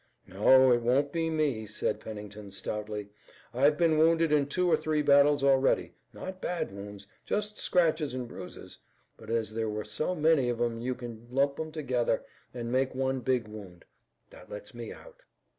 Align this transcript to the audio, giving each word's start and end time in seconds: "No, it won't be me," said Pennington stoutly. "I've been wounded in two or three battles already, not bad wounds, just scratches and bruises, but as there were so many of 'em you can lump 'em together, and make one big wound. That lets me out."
"No, 0.25 0.71
it 0.71 0.81
won't 0.81 1.11
be 1.11 1.29
me," 1.29 1.67
said 1.67 1.99
Pennington 1.99 2.49
stoutly. 2.51 3.09
"I've 3.53 3.77
been 3.77 3.99
wounded 3.99 4.31
in 4.33 4.47
two 4.47 4.67
or 4.67 4.75
three 4.75 5.03
battles 5.03 5.43
already, 5.43 5.93
not 6.11 6.41
bad 6.41 6.71
wounds, 6.71 7.05
just 7.23 7.59
scratches 7.59 8.15
and 8.15 8.27
bruises, 8.27 8.79
but 9.15 9.29
as 9.29 9.53
there 9.53 9.69
were 9.69 9.85
so 9.85 10.15
many 10.15 10.49
of 10.49 10.59
'em 10.59 10.81
you 10.81 10.95
can 10.95 11.27
lump 11.29 11.59
'em 11.59 11.71
together, 11.71 12.23
and 12.51 12.71
make 12.71 12.95
one 12.95 13.19
big 13.19 13.47
wound. 13.47 13.85
That 14.31 14.49
lets 14.49 14.73
me 14.73 14.91
out." 14.91 15.21